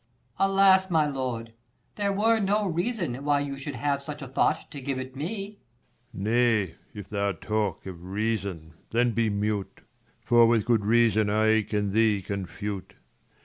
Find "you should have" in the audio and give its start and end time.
3.39-4.01